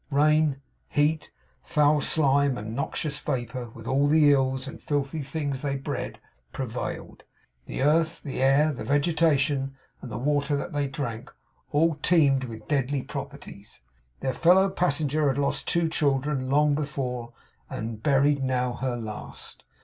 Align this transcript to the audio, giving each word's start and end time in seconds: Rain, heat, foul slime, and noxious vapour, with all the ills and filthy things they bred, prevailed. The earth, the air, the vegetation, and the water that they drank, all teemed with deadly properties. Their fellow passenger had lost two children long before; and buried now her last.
Rain, 0.09 0.59
heat, 0.87 1.29
foul 1.61 2.01
slime, 2.01 2.57
and 2.57 2.75
noxious 2.75 3.19
vapour, 3.19 3.69
with 3.69 3.85
all 3.85 4.07
the 4.07 4.31
ills 4.33 4.67
and 4.67 4.81
filthy 4.81 5.21
things 5.21 5.61
they 5.61 5.75
bred, 5.75 6.19
prevailed. 6.51 7.23
The 7.67 7.83
earth, 7.83 8.23
the 8.23 8.41
air, 8.41 8.73
the 8.73 8.83
vegetation, 8.83 9.75
and 10.01 10.11
the 10.11 10.17
water 10.17 10.55
that 10.55 10.73
they 10.73 10.87
drank, 10.87 11.31
all 11.71 11.93
teemed 11.97 12.45
with 12.45 12.67
deadly 12.67 13.03
properties. 13.03 13.81
Their 14.21 14.33
fellow 14.33 14.71
passenger 14.71 15.27
had 15.27 15.37
lost 15.37 15.67
two 15.67 15.87
children 15.87 16.49
long 16.49 16.73
before; 16.73 17.33
and 17.69 18.01
buried 18.01 18.43
now 18.43 18.73
her 18.73 18.97
last. 18.97 19.63